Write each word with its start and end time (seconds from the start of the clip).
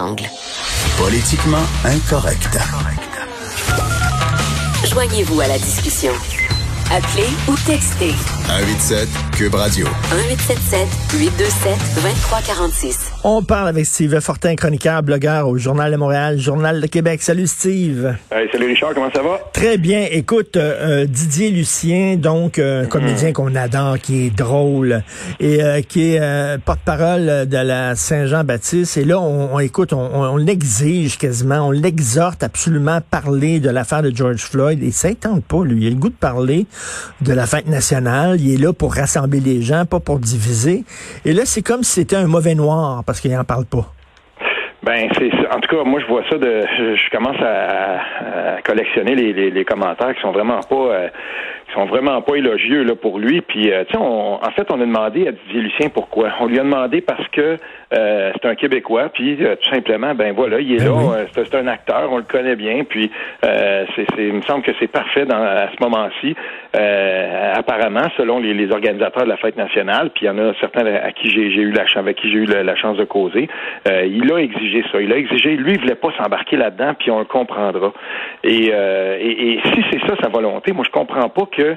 Angle. 0.00 0.28
Politiquement 0.98 1.62
incorrect. 1.84 2.58
Joignez-vous 4.90 5.40
à 5.40 5.46
la 5.46 5.56
discussion. 5.56 6.12
Appelez 6.90 7.28
ou 7.48 7.54
textez 7.64 8.12
187 8.48 9.08
Cube 9.32 9.54
Radio. 9.54 9.86
1877 9.86 10.88
827 11.18 11.72
2346. 11.96 13.12
On 13.24 13.42
parle 13.42 13.68
avec 13.68 13.86
Steve 13.86 14.20
Fortin, 14.20 14.54
chroniqueur, 14.54 15.02
blogueur 15.02 15.48
au 15.48 15.56
Journal 15.56 15.90
de 15.90 15.96
Montréal, 15.96 16.38
Journal 16.38 16.80
de 16.80 16.86
Québec. 16.86 17.22
Salut 17.22 17.46
Steve. 17.46 18.14
Hey, 18.30 18.48
salut 18.52 18.66
Richard, 18.66 18.92
comment 18.94 19.10
ça 19.12 19.22
va? 19.22 19.40
Très 19.52 19.78
bien. 19.78 20.06
Écoute, 20.10 20.56
euh, 20.56 21.02
euh, 21.02 21.06
Didier 21.06 21.50
Lucien, 21.50 22.16
donc 22.16 22.58
euh, 22.58 22.84
un 22.84 22.86
comédien 22.86 23.32
qu'on 23.32 23.54
adore, 23.54 23.98
qui 23.98 24.26
est 24.26 24.30
drôle 24.30 25.02
et 25.40 25.62
euh, 25.62 25.80
qui 25.80 26.14
est 26.14 26.20
euh, 26.20 26.58
porte-parole 26.58 27.48
de 27.48 27.56
la 27.58 27.94
Saint-Jean-Baptiste. 27.96 28.98
Et 28.98 29.04
là, 29.04 29.18
on, 29.18 29.54
on 29.54 29.58
écoute, 29.58 29.92
on, 29.94 29.98
on 29.98 30.36
l'exige 30.36 31.16
quasiment, 31.16 31.68
on 31.68 31.70
l'exhorte 31.70 32.42
absolument 32.42 32.96
à 32.96 33.00
parler 33.00 33.58
de 33.58 33.70
l'affaire 33.70 34.02
de 34.02 34.14
George 34.14 34.42
Floyd. 34.42 34.82
Et 34.82 34.90
ça 34.92 35.08
ne 35.08 35.14
tente 35.14 35.44
pas, 35.44 35.64
lui. 35.64 35.84
Il 35.84 35.86
a 35.86 35.90
le 35.90 35.96
goût 35.96 36.10
de 36.10 36.14
parler 36.14 36.66
de 37.22 37.32
la 37.32 37.46
fête 37.46 37.68
nationale. 37.68 38.33
Il 38.36 38.54
est 38.54 38.62
là 38.62 38.72
pour 38.72 38.94
rassembler 38.94 39.40
les 39.40 39.62
gens, 39.62 39.84
pas 39.84 40.00
pour 40.00 40.18
diviser. 40.18 40.84
Et 41.24 41.32
là, 41.32 41.42
c'est 41.44 41.62
comme 41.62 41.82
si 41.82 42.00
c'était 42.00 42.16
un 42.16 42.26
mauvais 42.26 42.54
noir 42.54 43.02
parce 43.04 43.20
qu'il 43.20 43.32
n'en 43.32 43.44
parle 43.44 43.66
pas. 43.66 43.92
Ben, 44.84 45.08
en 45.50 45.60
tout 45.60 45.76
cas, 45.76 45.82
moi 45.84 45.98
je 45.98 46.06
vois 46.06 46.22
ça 46.28 46.36
de, 46.36 46.60
je, 46.76 47.10
commence 47.10 47.40
à, 47.40 48.60
collectionner 48.64 49.14
les, 49.14 49.64
commentaires 49.64 50.14
qui 50.14 50.20
sont 50.20 50.32
vraiment 50.32 50.60
pas, 50.60 50.74
euh, 50.74 51.08
sont 51.72 51.86
vraiment 51.86 52.20
pas 52.20 52.36
élogieux 52.36 52.82
là 52.82 52.94
pour 52.94 53.18
lui. 53.18 53.40
Puis, 53.40 53.72
euh, 53.72 53.84
tu 53.84 53.92
sais, 53.92 53.98
en 53.98 54.50
fait, 54.54 54.70
on 54.70 54.80
a 54.80 54.84
demandé 54.84 55.26
à 55.28 55.32
Didier 55.32 55.62
Lucien 55.62 55.88
pourquoi. 55.88 56.30
On 56.40 56.46
lui 56.46 56.58
a 56.58 56.62
demandé 56.62 57.00
parce 57.00 57.26
que 57.28 57.56
euh, 57.94 58.32
c'est 58.34 58.48
un 58.48 58.54
Québécois, 58.54 59.08
puis 59.12 59.36
euh, 59.40 59.56
tout 59.56 59.70
simplement, 59.70 60.14
ben 60.14 60.32
voilà, 60.34 60.60
il 60.60 60.74
est 60.74 60.78
Ben 60.78 60.84
là, 60.86 60.92
oui. 60.94 61.14
euh, 61.16 61.24
c'est 61.34 61.44
c'est 61.44 61.56
un 61.56 61.66
acteur, 61.66 62.08
on 62.10 62.16
le 62.18 62.22
connaît 62.24 62.56
bien, 62.56 62.84
puis 62.84 63.10
c'est, 63.42 64.06
c'est- 64.16 64.26
il 64.28 64.32
me 64.34 64.42
semble 64.42 64.62
que 64.62 64.72
c'est 64.80 64.90
parfait 64.90 65.26
dans, 65.26 65.42
à 65.42 65.68
ce 65.76 65.82
moment-ci, 65.82 66.34
apparemment, 67.54 68.08
selon 68.16 68.38
les, 68.40 68.54
les 68.54 68.70
organisateurs 68.72 69.24
de 69.24 69.28
la 69.28 69.36
fête 69.36 69.56
nationale, 69.56 70.10
puis 70.14 70.24
il 70.24 70.28
y 70.28 70.30
en 70.30 70.38
a 70.38 70.52
certains 70.60 70.84
à 70.86 71.12
qui 71.12 71.30
j'ai, 71.30 71.50
j'ai 71.50 71.62
eu 71.62 71.70
la 71.72 71.86
chance, 71.86 71.98
avec 71.98 72.16
qui 72.16 72.30
j'ai 72.30 72.38
eu 72.38 72.46
la, 72.46 72.62
la 72.62 72.76
chance 72.76 72.96
de 72.96 73.04
causer, 73.04 73.48
il 73.86 74.32
a 74.32 74.38
exigé 74.38 74.84
ça, 74.90 75.00
il 75.00 75.12
a 75.12 75.16
exigé, 75.16 75.56
lui, 75.56 75.72
il 75.74 75.80
voulait 75.80 75.94
pas 75.94 76.08
s'embarquer 76.18 76.56
là-dedans, 76.56 76.94
puis 76.98 77.10
on 77.10 77.18
le 77.18 77.24
comprendra. 77.24 77.92
Et, 78.42 78.66
et, 78.68 79.52
et 79.54 79.60
si 79.64 79.84
c'est 79.90 80.00
ça 80.06 80.14
sa 80.22 80.28
volonté, 80.28 80.72
moi 80.72 80.84
je 80.86 80.90
comprends 80.90 81.28
pas 81.28 81.46
que 81.50 81.76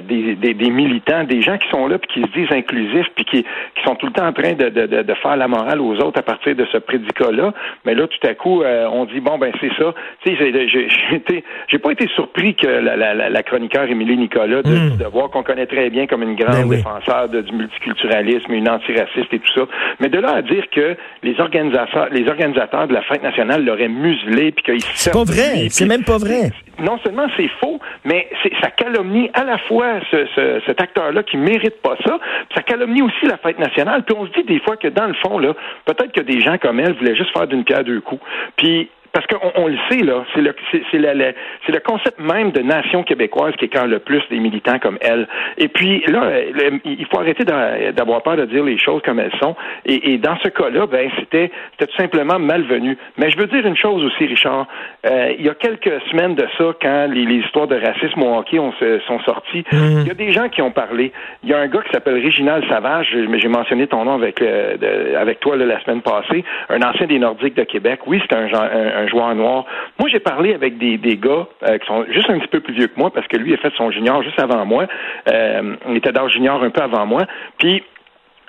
des, 0.00 0.34
des, 0.34 0.54
des 0.54 0.70
militants, 0.70 1.24
des 1.24 1.40
gens 1.42 1.56
qui 1.58 1.68
sont 1.70 1.86
là, 1.86 1.98
puis 1.98 2.08
qui 2.14 2.22
se 2.22 2.32
disent 2.38 2.52
inclusifs, 2.52 3.06
puis 3.14 3.24
qui, 3.24 3.42
qui 3.42 3.82
sont 3.84 3.94
tout 3.96 4.06
le 4.06 4.12
temps 4.12 4.26
en 4.26 4.32
train 4.32 4.52
de, 4.52 4.68
de, 4.68 4.86
de, 4.86 5.02
de 5.02 5.14
faire 5.14 5.29
la 5.36 5.48
morale 5.48 5.80
aux 5.80 5.94
autres 5.96 6.18
à 6.18 6.22
partir 6.22 6.54
de 6.54 6.64
ce 6.72 6.78
prédicat-là, 6.78 7.52
mais 7.84 7.94
là, 7.94 8.06
tout 8.06 8.26
à 8.26 8.34
coup, 8.34 8.62
euh, 8.62 8.86
on 8.92 9.04
dit, 9.06 9.20
bon, 9.20 9.38
ben 9.38 9.52
c'est 9.60 9.72
ça. 9.78 9.94
Tu 10.24 10.36
sais, 10.36 10.68
j'ai- 11.68 11.78
pas 11.78 11.92
été 11.92 12.06
surpris 12.14 12.54
que 12.54 12.66
la, 12.66 12.96
la, 12.96 13.28
la, 13.30 13.42
chroniqueur 13.42 13.84
Émilie 13.84 14.16
Nicolas, 14.18 14.62
de, 14.62 14.70
Mm. 14.70 14.96
de 14.98 15.04
voir 15.06 15.30
qu'on 15.30 15.42
connaît 15.42 15.66
très 15.66 15.88
bien 15.90 16.06
comme 16.06 16.22
une 16.22 16.36
grande 16.36 16.52
Ben 16.56 16.64
oui. 16.68 16.76
défenseur 16.76 17.28
de- 17.28 17.40
du 17.40 17.52
multiculturalisme, 17.54 18.52
une 18.52 18.68
antiraciste 18.68 19.32
et 19.32 19.38
tout 19.38 19.52
ça, 19.54 19.62
mais 19.98 20.08
de 20.08 20.18
là 20.18 20.34
à 20.36 20.42
dire 20.42 20.64
que 20.70 20.96
les 21.22 21.38
organisateurs, 21.40 22.08
les 22.12 22.28
organisateurs 22.28 22.86
de 22.88 22.94
la 22.94 23.02
fête 23.02 23.22
nationale 23.22 23.64
l'auraient 23.64 23.88
muselé, 23.88 24.52
puis 24.52 24.62
qu'ils 24.64 24.80
C'est 24.94 25.12
pas 25.12 25.24
vrai. 25.24 25.68
C'est 25.70 25.86
même 25.86 26.04
pas 26.04 26.18
vrai. 26.18 26.50
non 26.82 26.98
seulement 27.04 27.26
c'est 27.36 27.48
faux, 27.60 27.78
mais 28.04 28.28
ça 28.62 28.70
calomnie 28.70 29.30
à 29.34 29.44
la 29.44 29.58
fois 29.58 30.00
ce, 30.10 30.26
ce- 30.34 30.60
cet 30.66 30.80
acteur-là 30.80 31.22
qui 31.22 31.36
mérite 31.36 31.80
pas 31.82 31.96
ça, 32.06 32.18
puis 32.18 32.54
ça 32.54 32.62
calomnie 32.62 33.02
aussi 33.02 33.26
la 33.26 33.36
fête 33.38 33.58
nationale. 33.58 34.02
Puis 34.04 34.14
on 34.18 34.26
se 34.26 34.32
dit 34.32 34.44
des 34.44 34.60
fois 34.60 34.76
que 34.76 34.88
dans 34.88 35.06
le 35.06 35.14
fond, 35.22 35.38
peut-être 35.84 36.12
que 36.12 36.20
des 36.20 36.40
gens 36.40 36.58
comme 36.58 36.80
elle 36.80 36.94
voulaient 36.94 37.16
juste 37.16 37.32
faire 37.32 37.46
d'une 37.46 37.64
pierre 37.64 37.84
deux 37.84 38.00
coups. 38.00 38.22
Puis 38.56 38.90
qu'on 39.30 39.52
on 39.54 39.66
le 39.68 39.78
sait, 39.90 40.00
là, 40.04 40.24
c'est 40.34 40.40
le, 40.42 40.54
c'est, 40.70 40.82
c'est 40.90 40.98
la- 40.98 41.14
la- 41.14 41.32
c'est 41.64 41.72
le 41.72 41.80
concept 41.80 42.18
même 42.20 42.50
de 42.50 42.60
nation 42.60 43.02
québécoise 43.02 43.54
qui 43.56 43.66
écarte 43.66 43.86
le 43.88 43.98
plus 44.00 44.22
des 44.30 44.38
militants 44.38 44.78
comme 44.78 44.98
elle. 45.00 45.26
Et 45.58 45.68
puis 45.68 46.02
là, 46.08 46.30
le- 46.52 46.80
il 46.84 47.06
faut 47.06 47.18
arrêter 47.20 47.44
d'a- 47.44 47.92
d'avoir 47.92 48.22
peur 48.22 48.36
de 48.36 48.44
dire 48.46 48.64
les 48.64 48.78
choses 48.78 49.00
comme 49.02 49.18
elles 49.20 49.32
sont. 49.40 49.54
Et, 49.86 50.12
et 50.12 50.18
dans 50.18 50.36
ce 50.42 50.48
cas-là, 50.48 50.86
ben 50.86 51.08
c'était, 51.18 51.50
c'était 51.72 51.86
tout 51.90 51.96
simplement 51.96 52.38
malvenu. 52.38 52.96
Mais 53.16 53.30
je 53.30 53.38
veux 53.38 53.46
dire 53.46 53.64
une 53.66 53.76
chose 53.76 54.02
aussi, 54.04 54.26
Richard. 54.26 54.66
Euh, 55.06 55.32
il 55.38 55.44
y 55.46 55.48
a 55.48 55.54
quelques 55.54 56.00
semaines 56.10 56.34
de 56.34 56.46
ça, 56.58 56.64
quand 56.82 57.06
les, 57.10 57.24
les 57.24 57.36
histoires 57.36 57.66
de 57.68 57.76
racisme 57.76 58.22
au 58.22 58.38
hockey 58.38 58.58
ont, 58.58 58.72
sont 59.06 59.20
sorties, 59.20 59.64
il 59.72 60.08
y 60.08 60.10
a 60.10 60.14
des 60.14 60.32
gens 60.32 60.48
qui 60.48 60.62
ont 60.62 60.70
parlé. 60.72 61.12
Il 61.42 61.48
y 61.50 61.54
a 61.54 61.58
un 61.58 61.66
gars 61.68 61.80
qui 61.82 61.90
s'appelle 61.92 62.14
Réginald 62.20 62.64
Savage, 62.68 63.08
j'ai 63.10 63.48
mentionné 63.48 63.86
ton 63.86 64.04
nom 64.04 64.14
avec, 64.14 64.40
euh, 64.42 64.76
de- 64.76 65.16
avec 65.16 65.40
toi 65.40 65.56
là, 65.56 65.64
la 65.66 65.80
semaine 65.82 66.02
passée, 66.02 66.44
un 66.68 66.80
ancien 66.82 67.06
des 67.06 67.18
Nordiques 67.18 67.54
de 67.56 67.64
Québec. 67.64 68.00
Oui, 68.06 68.20
c'est 68.22 68.36
un, 68.36 68.48
gen- 68.48 68.56
un- 68.72 69.02
un 69.04 69.06
joueur 69.08 69.19
Moi, 69.20 70.08
j'ai 70.10 70.20
parlé 70.20 70.54
avec 70.54 70.78
des, 70.78 71.16
gars 71.16 71.46
euh, 71.68 71.78
qui 71.78 71.86
sont 71.86 72.04
juste 72.10 72.30
un 72.30 72.38
petit 72.38 72.48
peu 72.48 72.60
plus 72.60 72.74
vieux 72.74 72.86
que 72.86 72.98
moi, 72.98 73.10
parce 73.12 73.26
que 73.26 73.36
lui 73.36 73.54
a 73.54 73.56
fait 73.58 73.72
son 73.76 73.90
junior 73.90 74.22
juste 74.22 74.40
avant 74.40 74.64
moi. 74.64 74.86
Euh, 75.30 75.76
il 75.88 75.96
était 75.96 76.12
d'âge 76.12 76.32
junior 76.32 76.62
un 76.62 76.70
peu 76.70 76.82
avant 76.82 77.06
moi. 77.06 77.22
Puis 77.58 77.82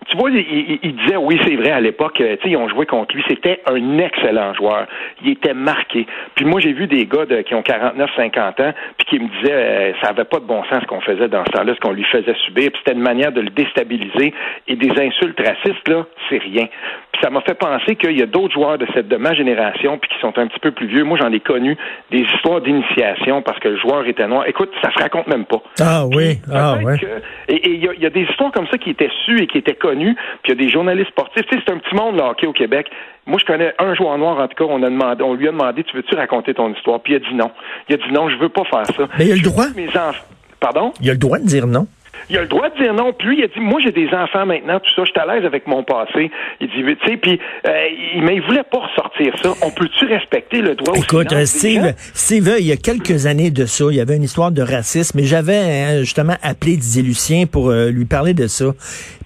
tu 0.08 0.18
vois, 0.18 0.32
il, 0.32 0.96
disait, 0.96 1.16
oui, 1.16 1.40
c'est 1.46 1.56
vrai, 1.56 1.70
à 1.70 1.80
l'époque, 1.80 2.20
euh, 2.22 2.36
ils 2.44 2.58
ont 2.58 2.68
joué 2.68 2.88
contre 2.88 3.16
lui. 3.16 3.24
C'était 3.28 3.62
un 3.68 4.00
excellent 4.00 4.52
joueur. 4.56 4.88
Il 5.24 5.30
était 5.30 5.54
marqué. 5.54 6.08
Puis 6.34 6.44
moi, 6.44 6.60
j'ai 6.60 6.74
vu 6.74 6.88
des 6.88 7.06
gars 7.06 7.26
qui 7.46 7.54
ont 7.54 7.62
49, 7.62 8.10
50 8.16 8.60
ans, 8.62 8.74
puis 8.98 9.06
qui 9.08 9.20
me 9.20 9.30
disaient, 9.40 9.94
ça 10.02 10.10
avait 10.10 10.24
pas 10.24 10.40
de 10.40 10.46
bon 10.46 10.64
sens 10.64 10.82
ce 10.82 10.88
qu'on 10.88 11.02
faisait 11.02 11.28
dans 11.28 11.46
ce 11.46 11.52
temps-là, 11.52 11.76
ce 11.76 11.80
qu'on 11.80 11.92
lui 11.94 12.04
faisait 12.06 12.34
subir. 12.46 12.72
Puis 12.72 12.82
c'était 12.84 12.98
une 12.98 13.04
manière 13.04 13.32
de 13.32 13.42
le 13.42 13.50
déstabiliser. 13.50 14.34
Et 14.68 14.76
des 14.76 14.90
insultes 14.90 15.40
racistes, 15.40 15.88
là, 15.88 16.06
c'est 16.30 16.40
rien. 16.40 16.66
Puis 17.14 17.22
ça 17.22 17.30
m'a 17.30 17.42
fait 17.42 17.56
penser 17.56 17.96
qu'il 17.98 18.18
y 18.18 18.22
a 18.22 18.26
d'autres 18.26 18.54
joueurs 18.54 18.78
de 18.78 18.88
cette 18.94 19.08
de 19.10 19.18
ma 19.18 19.34
génération, 19.34 19.98
puis 19.98 20.10
qui 20.10 20.20
sont 20.22 20.38
un 20.40 20.48
petit 20.48 20.60
peu 20.60 20.72
plus 20.72 20.88
vieux. 20.88 21.04
Moi, 21.04 21.18
j'en 21.22 21.32
ai 21.32 21.42
connu 21.42 21.76
des 22.10 22.20
histoires 22.22 22.62
d'initiation 22.62 23.42
parce 23.42 23.60
que 23.60 23.68
le 23.68 23.78
joueur 23.78 24.06
était 24.08 24.26
noir. 24.28 24.46
Écoute, 24.48 24.72
ça 24.82 24.92
se 24.94 25.00
raconte 25.02 25.28
même 25.28 25.44
pas. 25.46 25.62
Ah 25.82 26.06
oui, 26.08 26.40
ah 26.52 26.78
ouais. 26.84 26.98
que- 26.98 27.06
et 27.54 27.70
il 27.70 27.84
y, 27.84 27.88
a- 27.90 27.94
il 27.94 28.02
y 28.02 28.06
a 28.06 28.10
des 28.10 28.22
histoires 28.22 28.52
comme 28.54 28.68
ça 28.68 28.78
qui 28.78 28.92
étaient 28.92 29.10
sues 29.26 29.42
et 29.44 29.48
qui 29.48 29.58
étaient 29.58 29.76
connues, 29.76 30.16
puis 30.44 30.54
il 30.54 30.60
y 30.60 30.62
a 30.62 30.66
des 30.66 30.70
journalistes 30.70 31.10
sportifs. 31.10 31.46
Tu 31.48 31.58
sais, 31.58 31.64
c'est 31.68 31.74
un 31.74 31.78
petit 31.80 31.96
monde, 31.96 32.16
le 32.16 32.22
hockey 32.22 32.48
au 32.48 32.54
Québec. 32.54 32.90
Moi, 33.26 33.38
je 33.40 33.46
connais 33.46 33.74
un 33.78 33.94
joueur 33.94 34.18
noir, 34.18 34.40
en 34.40 34.48
tout 34.48 34.56
cas, 34.56 34.72
on, 34.72 34.82
a 34.82 34.90
demandé, 34.90 35.22
on 35.24 35.34
lui 35.34 35.48
a 35.48 35.52
demandé, 35.52 35.84
tu 35.84 35.96
veux-tu 35.96 36.16
raconter 36.16 36.54
ton 36.54 36.74
histoire? 36.74 37.02
Puis 37.02 37.14
il 37.14 37.16
a 37.18 37.20
dit 37.20 37.36
non. 37.36 37.52
Il 37.90 37.96
a 37.96 37.98
dit 37.98 38.12
non, 38.14 38.30
je 38.30 38.38
veux 38.38 38.50
pas 38.50 38.64
faire 38.64 38.86
ça. 38.88 39.08
Mais 39.20 39.26
il 39.28 39.32
a 39.34 39.36
le 39.36 39.42
droit. 39.42 39.66
Mes 39.76 39.90
enfants. 39.90 40.24
Pardon? 40.60 40.94
Il 41.02 41.10
a 41.10 41.14
le 41.14 41.20
droit 41.20 41.40
de 41.40 41.46
dire 41.46 41.68
non. 41.68 41.88
Il 42.30 42.38
a 42.38 42.42
le 42.42 42.48
droit 42.48 42.70
de 42.70 42.78
dire 42.82 42.94
non. 42.94 43.14
Puis 43.14 43.28
lui, 43.28 43.38
il 43.40 43.44
a 43.44 43.48
dit, 43.48 43.60
moi, 43.60 43.80
j'ai 43.84 43.92
des 43.92 44.08
enfants 44.14 44.46
maintenant, 44.46 44.80
tout 44.80 44.90
ça, 44.96 45.04
je 45.06 45.12
suis 45.12 45.20
à 45.20 45.26
l'aise 45.34 45.46
avec 45.46 45.68
mon 45.68 45.84
passé. 45.84 46.32
Il 46.60 46.68
dit, 46.68 46.74
tu 47.02 47.08
sais, 47.08 47.18
puis, 47.18 47.40
euh, 47.68 47.72
il- 48.16 48.24
mais 48.24 48.36
il 48.36 48.42
voulait 48.42 48.64
pas 48.64 48.80
ressortir 48.80 49.34
ça. 49.42 49.54
On 49.62 49.72
peut-tu 49.72 50.06
respecter 50.06 50.62
le 50.62 50.76
droit 50.76 50.94
au 50.94 51.02
Écoute, 51.02 51.30
silence 51.30 51.34
euh, 51.34 51.46
Steve? 51.46 51.94
Steve, 52.14 52.56
il 52.60 52.66
y 52.68 52.72
a 52.72 52.78
quelques 52.78 53.26
années 53.26 53.52
de 53.52 53.66
ça, 53.66 53.86
il 53.90 53.96
y 53.98 54.02
avait 54.02 54.16
une 54.16 54.24
histoire 54.24 54.52
de 54.52 54.62
racisme, 54.62 55.20
et 55.20 55.24
j'avais 55.24 55.58
hein, 55.58 56.00
justement 56.00 56.36
appelé 56.42 56.78
Didier 56.78 57.04
Lucien 57.04 57.46
pour 57.46 57.70
euh, 57.70 57.90
lui 57.90 58.06
parler 58.06 58.34
de 58.34 58.48
ça. 58.48 58.66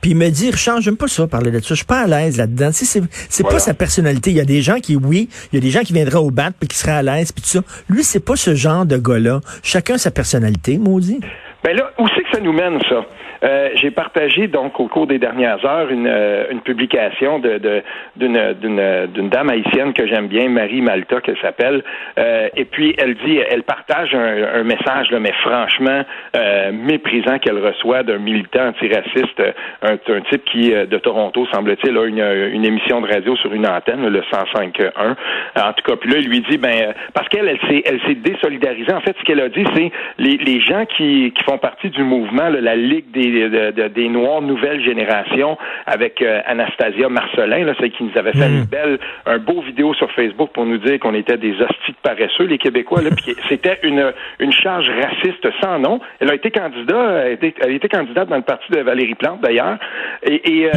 Puis 0.02 0.12
il 0.12 0.18
me 0.18 0.30
dit, 0.30 0.52
Richard, 0.52 0.82
j'aime 0.82 0.98
pas 0.98 1.08
ça, 1.08 1.28
parler 1.28 1.52
de 1.52 1.60
ça. 1.60 1.70
Je 1.70 1.76
suis 1.76 1.86
pas 1.86 2.02
à 2.02 2.08
l'aise 2.08 2.38
là-dedans. 2.38 2.70
C'est 2.72 3.00
Voilà. 3.42 3.56
pas 3.56 3.60
sa 3.60 3.74
personnalité. 3.74 4.30
Il 4.32 4.38
y 4.38 4.42
a 4.42 4.46
des 4.46 4.62
gens 4.62 4.80
qui, 4.80 4.96
oui, 4.96 5.30
il 5.52 5.56
y 5.56 5.58
a 5.58 5.62
des 5.62 5.72
gens 5.72 5.82
qui 5.82 5.94
viendraient 5.94 6.18
au 6.20 6.32
bat 6.32 6.52
puis 6.60 6.68
qui 6.68 6.78
seraient 6.78 6.92
à 6.92 7.02
l'aise, 7.02 7.32
puis 7.32 7.42
tout 7.42 7.50
ça. 7.50 7.60
Lui, 7.90 8.04
c'est 8.04 8.24
pas 8.24 8.36
ce 8.36 8.54
genre 8.56 8.86
de 8.86 8.98
gars-là. 8.98 9.42
Chacun 9.64 9.98
sa 9.98 10.12
personnalité, 10.12 10.78
maudit. 10.78 11.20
Ben 11.66 11.76
là, 11.76 11.90
où 11.98 12.08
c'est 12.10 12.22
que 12.22 12.30
ça 12.32 12.40
nous 12.40 12.54
mène, 12.54 12.80
ça? 12.88 13.04
Euh, 13.44 13.70
j'ai 13.76 13.92
partagé 13.92 14.48
donc 14.48 14.80
au 14.80 14.88
cours 14.88 15.08
des 15.08 15.20
dernières 15.20 15.64
heures 15.66 15.90
une, 15.92 16.08
euh, 16.08 16.46
une 16.52 16.62
publication 16.62 17.40
de, 17.40 17.58
de- 17.58 17.84
d'une, 18.16 18.54
d'une, 18.62 19.30
dame 19.30 19.50
haïtienne 19.50 19.94
que 19.94 20.08
j'aime 20.08 20.28
bien, 20.28 20.48
Marie 20.50 20.82
Malta, 20.82 21.22
qu'elle 21.22 21.38
s'appelle. 21.40 21.84
Euh, 22.18 22.50
et 22.56 22.66
puis 22.66 22.96
elle 22.98 23.16
dit, 23.16 23.40
elle 23.50 23.64
partage 23.64 24.14
un, 24.16 24.60
un 24.60 24.64
message, 24.64 25.12
là, 25.12 25.20
mais 25.20 25.34
franchement 25.42 26.04
euh, 26.36 26.72
méprisant 26.72 27.40
qu'elle 27.40 27.60
reçoit 27.60 28.04
d'un 28.04 28.18
militant 28.20 28.68
antiraciste, 28.70 29.40
euh, 29.40 29.52
un, 29.82 29.94
un 30.14 30.22
type 30.30 30.44
qui 30.46 30.74
euh, 30.74 30.86
de 30.86 30.98
Toronto 30.98 31.46
semble-t-il 31.54 31.98
a 31.98 32.06
une, 32.06 32.24
une 32.54 32.66
émission 32.66 33.02
de 33.02 33.08
radio 33.08 33.36
sur 33.38 33.54
une 33.54 33.68
antenne, 33.68 34.08
le 34.08 34.22
105.1. 34.22 35.16
En 35.58 35.74
tout 35.74 35.84
cas, 35.86 35.96
puis 35.98 36.10
là 36.12 36.20
il 36.20 36.30
lui 36.30 36.42
dit, 36.42 36.58
ben 36.58 36.94
parce 37.14 37.28
qu'elle, 37.30 37.48
elle 37.48 37.60
s'est, 37.70 37.84
elle 37.86 38.00
s'est 38.08 38.16
désolidarisée. 38.16 38.94
En 38.94 39.02
fait, 39.02 39.16
ce 39.20 39.24
qu'elle 39.24 39.42
a 39.42 39.50
dit, 39.50 39.64
c'est 39.76 39.92
les, 40.18 40.38
les 40.38 40.60
gens 40.62 40.86
qui, 40.86 41.34
qui 41.36 41.44
font 41.44 41.58
partie 41.58 41.90
du 41.90 42.04
mouvement, 42.04 42.50
là, 42.50 42.62
la 42.62 42.76
Ligue 42.76 43.12
des 43.12 43.25
des, 43.32 43.90
des 43.90 44.10
Noirs 44.10 44.42
nouvelle 44.42 44.84
génération 44.84 45.58
avec 45.86 46.22
euh, 46.22 46.42
Anastasia 46.46 47.10
Marcelin, 47.10 47.66
là, 47.66 47.74
celle 47.80 47.92
qui 47.92 48.04
nous 48.04 48.18
avait 48.18 48.34
fait 48.34 48.48
une 48.48 48.66
belle, 48.66 49.00
un 49.26 49.38
beau 49.38 49.62
vidéo 49.62 49.94
sur 49.94 50.12
Facebook 50.12 50.52
pour 50.54 50.66
nous 50.66 50.78
dire 50.78 51.00
qu'on 51.00 51.14
était 51.14 51.38
des 51.38 51.54
hosties 51.54 51.92
de 51.92 51.98
paresseux, 52.02 52.46
les 52.46 52.58
Québécois. 52.58 53.02
Là, 53.02 53.10
puis 53.16 53.36
c'était 53.50 53.80
une, 53.84 54.14
une 54.40 54.52
charge 54.52 54.90
raciste 54.90 55.48
sans 55.62 55.80
nom. 55.80 56.00
Elle 56.20 56.30
a 56.30 56.36
été 56.36 56.52
candidat, 56.52 57.28
elle 57.28 57.74
été, 57.76 57.88
candidate 57.90 58.30
dans 58.30 58.38
le 58.38 58.42
parti 58.42 58.72
de 58.72 58.80
Valérie 58.80 59.16
Plante 59.16 59.42
d'ailleurs. 59.42 59.78
Et, 60.24 60.64
et 60.64 60.72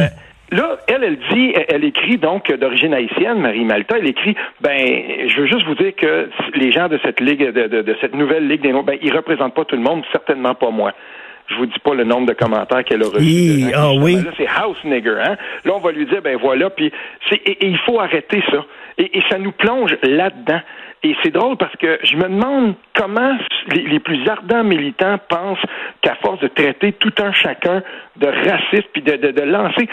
Là, 0.51 0.77
elle, 0.87 1.03
elle 1.03 1.19
dit, 1.31 1.53
elle 1.67 1.83
écrit 1.83 2.17
donc 2.17 2.51
d'origine 2.51 2.93
haïtienne, 2.93 3.39
Marie 3.39 3.65
Malta, 3.65 3.97
elle 3.99 4.07
écrit, 4.07 4.35
ben, 4.61 5.27
je 5.27 5.41
veux 5.41 5.45
juste 5.45 5.63
vous 5.65 5.75
dire 5.75 5.95
que 5.95 6.29
les 6.55 6.71
gens 6.71 6.87
de 6.87 6.99
cette 7.03 7.19
ligue, 7.19 7.51
de, 7.51 7.67
de, 7.67 7.95
cette 8.01 8.15
nouvelle 8.15 8.47
ligue 8.47 8.61
des 8.61 8.71
Noirs, 8.71 8.83
ben, 8.83 8.97
ils 9.01 9.13
représentent 9.13 9.53
pas 9.53 9.65
tout 9.65 9.75
le 9.75 9.83
monde, 9.83 10.03
certainement 10.11 10.55
pas 10.55 10.71
moi. 10.71 10.93
Je 11.49 11.55
vous 11.55 11.65
dis 11.65 11.79
pas 11.83 11.93
le 11.95 12.03
nombre 12.03 12.27
de 12.27 12.33
commentaires 12.33 12.83
qu'elle 12.83 13.03
a 13.03 13.07
reçus. 13.07 13.71
ah 13.75 13.91
oui. 13.93 14.15
Là, 14.15 14.31
c'est 14.37 14.47
house 14.47 14.77
nigger, 14.83 15.17
hein? 15.23 15.35
Là, 15.65 15.73
on 15.75 15.79
va 15.79 15.91
lui 15.91 16.05
dire, 16.05 16.21
ben 16.21 16.37
voilà, 16.37 16.69
puis 16.69 16.91
et, 17.31 17.67
il 17.67 17.77
faut 17.79 17.99
arrêter 17.99 18.43
ça. 18.51 18.65
et 18.97 19.21
ça 19.29 19.37
nous 19.37 19.51
plonge 19.51 19.95
là-dedans. 20.03 20.61
Et 21.01 21.15
c'est 21.23 21.31
drôle 21.31 21.55
parce 21.55 21.75
que 21.77 21.97
je 22.03 22.17
me 22.17 22.23
demande 22.23 22.73
comment 22.93 23.37
les, 23.71 23.99
plus 24.01 24.27
ardents 24.27 24.65
militants 24.65 25.17
pensent 25.29 25.63
qu'à 26.01 26.15
force 26.15 26.41
de 26.41 26.47
traiter 26.47 26.91
tout 26.91 27.13
un 27.19 27.31
chacun 27.31 27.81
de 28.17 28.27
raciste 28.27 28.89
puis 28.91 29.01
de, 29.01 29.15
de, 29.15 29.31
de 29.31 29.41
lancer, 29.43 29.87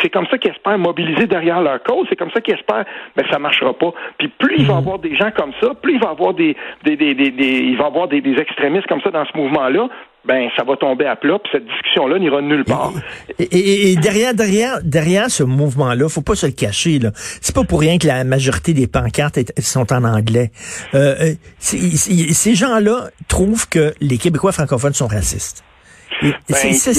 c'est 0.00 0.10
comme 0.10 0.26
ça 0.28 0.38
qu'ils 0.38 0.52
espèrent 0.52 0.78
mobiliser 0.78 1.26
derrière 1.26 1.60
leur 1.60 1.82
cause, 1.82 2.06
c'est 2.08 2.16
comme 2.16 2.30
ça 2.30 2.40
qu'ils 2.40 2.54
espèrent, 2.54 2.84
mais 3.16 3.24
ça 3.28 3.40
marchera 3.40 3.72
pas. 3.72 3.92
Puis 4.18 4.28
plus 4.28 4.54
il 4.58 4.66
va 4.66 4.74
y 4.74 4.76
avoir 4.76 5.00
des 5.00 5.16
gens 5.16 5.32
comme 5.32 5.52
ça, 5.60 5.74
plus 5.74 5.94
il 5.94 6.00
va 6.00 6.10
y 6.10 6.12
avoir 6.12 6.34
des, 6.34 6.56
des, 6.84 6.96
des, 6.96 7.14
des, 7.14 7.32
il 7.32 7.76
va 7.76 7.84
y 7.84 7.86
avoir 7.88 8.06
des, 8.06 8.20
des 8.20 8.40
extrémistes 8.40 8.86
comme 8.86 9.00
ça 9.00 9.10
dans 9.10 9.24
ce 9.24 9.36
mouvement-là, 9.36 9.88
ben 10.24 10.48
ça 10.56 10.62
va 10.64 10.76
tomber 10.76 11.06
à 11.06 11.16
plat, 11.16 11.38
puis 11.38 11.50
cette 11.52 11.66
discussion-là 11.66 12.18
n'ira 12.18 12.40
nulle 12.42 12.64
part. 12.64 12.92
Et, 13.38 13.96
derrière, 13.96 14.34
derrière, 14.34 14.78
derrière 14.82 15.30
ce 15.30 15.42
mouvement-là, 15.42 16.08
faut 16.08 16.22
pas 16.22 16.36
se 16.36 16.46
le 16.46 16.52
cacher. 16.52 16.98
Là, 16.98 17.10
c'est 17.14 17.54
pas 17.54 17.64
pour 17.64 17.80
rien 17.80 17.98
que 17.98 18.06
la 18.06 18.22
majorité 18.24 18.72
des 18.72 18.86
pancartes 18.86 19.38
sont 19.60 19.92
en 19.92 20.04
anglais. 20.04 20.50
Euh, 20.94 21.14
euh 21.20 21.34
ces 21.58 22.54
gens-là 22.54 23.08
trouvent 23.28 23.68
que 23.68 23.94
les 24.00 24.18
Québécois 24.18 24.52
francophones 24.52 24.94
sont 24.94 25.06
racistes. 25.06 25.64
Ben, 26.22 26.32
c'est 26.48 26.72
ça, 26.72 26.92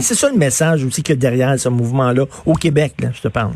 c'est 0.00 0.14
ça 0.14 0.30
le 0.30 0.38
message 0.38 0.84
aussi 0.84 1.02
que 1.02 1.12
derrière 1.12 1.58
ce 1.58 1.68
mouvement-là 1.68 2.24
au 2.46 2.54
Québec, 2.54 2.94
là, 3.00 3.08
je 3.12 3.20
te 3.20 3.28
parle. 3.28 3.52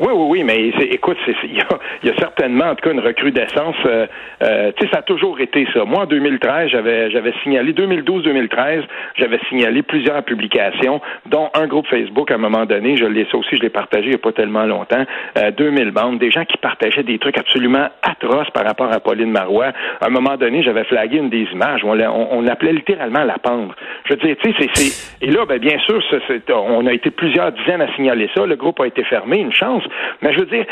Oui, 0.00 0.12
oui, 0.14 0.26
oui, 0.30 0.44
mais 0.44 0.68
écoute, 0.92 1.18
il 1.44 1.56
y 1.56 1.60
a, 1.60 2.18
certainement 2.18 2.70
en 2.70 2.74
tout 2.74 2.88
cas 2.88 2.92
une 2.92 3.00
recrudescence. 3.00 3.76
Euh, 3.84 4.06
euh, 4.42 4.72
tu 4.74 4.86
sais, 4.86 4.92
ça 4.92 5.00
a 5.00 5.02
toujours 5.02 5.38
été 5.40 5.66
ça. 5.74 5.84
Moi, 5.84 6.04
en 6.04 6.06
2013, 6.06 6.70
j'avais 6.70 7.10
j'avais 7.10 7.34
signalé 7.42 7.74
2012-2013, 7.74 8.84
j'avais 9.16 9.38
signalé 9.50 9.82
plusieurs 9.82 10.22
publications, 10.22 11.02
dont 11.26 11.50
un 11.52 11.66
groupe 11.66 11.86
Facebook 11.86 12.30
à 12.30 12.36
un 12.36 12.38
moment 12.38 12.64
donné. 12.64 12.96
Je 12.96 13.04
l'ai 13.04 13.26
ça 13.30 13.36
aussi, 13.36 13.56
je 13.56 13.60
l'ai 13.60 13.68
partagé 13.68 14.06
il 14.06 14.10
n'y 14.10 14.14
a 14.14 14.18
pas 14.18 14.32
tellement 14.32 14.64
longtemps. 14.64 15.04
Euh, 15.36 15.50
2000 15.50 15.90
bandes, 15.90 16.18
des 16.18 16.30
gens 16.30 16.46
qui 16.46 16.56
partageaient 16.56 17.02
des 17.02 17.18
trucs 17.18 17.36
absolument 17.36 17.88
atroces 18.02 18.50
par 18.54 18.64
rapport 18.64 18.90
à 18.90 19.00
Pauline 19.00 19.30
Marois. 19.30 19.72
À 20.00 20.06
un 20.06 20.10
moment 20.10 20.38
donné, 20.38 20.62
j'avais 20.62 20.84
flagué 20.84 21.18
une 21.18 21.28
des 21.28 21.46
images. 21.52 21.84
On, 21.84 21.90
on, 21.90 22.40
l'appelait 22.40 22.72
littéralement 22.72 23.24
la 23.24 23.38
pendre. 23.38 23.74
Je 24.06 24.14
veux 24.14 24.20
dire, 24.20 24.36
tu 24.42 24.52
sais, 24.52 24.68
c'est 24.72 25.10
et 25.22 25.30
là, 25.30 25.44
ben 25.44 25.58
bien 25.58 25.78
sûr, 25.80 26.00
on 26.48 26.86
a 26.86 26.92
été 26.94 27.10
plusieurs 27.10 27.52
dizaines 27.52 27.82
à 27.82 27.94
signaler 27.94 28.30
ça. 28.34 28.46
Le 28.46 28.56
groupe 28.56 28.80
a 28.80 28.86
été 28.86 29.04
fermé, 29.04 29.38
une 29.38 29.52
chance. 29.52 29.82
Mais 30.22 30.32
je 30.32 30.40
veux 30.40 30.46
dire, 30.46 30.64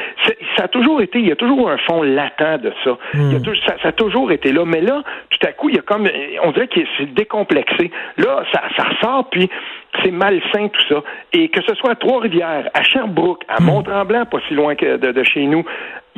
ça 0.57 0.65
a 0.65 0.69
toujours 0.69 1.01
été, 1.01 1.19
il 1.19 1.29
y 1.29 1.33
a 1.33 1.37
toujours 1.37 1.71
un 1.71 1.79
fond 1.79 2.03
latent 2.03 2.59
de 2.63 2.73
ça. 2.85 2.99
Il 3.15 3.33
y 3.33 3.37
a 3.37 3.39
hmm. 3.39 3.57
ça, 3.67 3.77
ça, 3.83 3.89
a 3.89 3.93
toujours 3.93 4.33
été 4.33 4.53
là. 4.53 4.65
Mais 4.65 4.81
là, 4.81 5.03
tout 5.31 5.47
à 5.47 5.53
coup, 5.53 5.69
il 5.69 5.77
y 5.77 5.79
a 5.79 5.83
comme, 5.83 6.09
on 6.43 6.53
dirait 6.53 6.69
que 6.69 6.81
c'est 6.97 7.13
décomplexé. 7.15 7.91
Là, 8.17 8.43
ça, 8.53 8.63
ça 8.77 8.85
ressort, 8.85 9.31
puis 9.31 9.49
c'est 10.03 10.11
malsain 10.11 10.69
tout 10.69 10.95
ça. 10.95 11.03
Et 11.33 11.49
que 11.49 11.61
ce 11.63 11.75
soit 11.75 11.93
à 11.93 11.95
Trois-Rivières, 11.95 12.71
à 12.75 12.83
Sherbrooke, 12.83 13.45
à 13.49 13.61
hmm. 13.61 13.67
Mont-Tremblant, 13.67 14.27
pas 14.27 14.39
si 14.49 14.55
loin 14.55 14.75
que 14.75 14.97
de, 14.97 15.13
de 15.13 15.25
chez 15.25 15.45
nous, 15.47 15.65